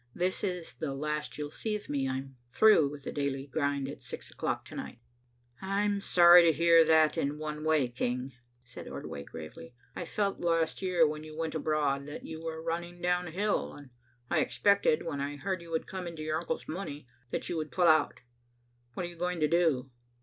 [0.15, 2.09] "This is the last you'll see of me.
[2.09, 4.97] I'm through with the daily grind at six o'clock to night."
[5.61, 8.33] "I'm sorry to hear that in one way, King,"
[8.63, 9.75] said Ordway gravely.
[9.95, 13.91] "I felt last year when you went abroad that you were running down hill and
[14.27, 17.71] I expected, when I heard you had come into your uncle's money, that you would
[17.71, 18.21] pull out.
[18.95, 19.91] What are you going to do?"